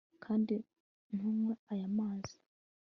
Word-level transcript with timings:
kandi 0.23 0.55
ntunywe 1.15 1.53
aya 1.71 1.87
mazi 1.97 2.35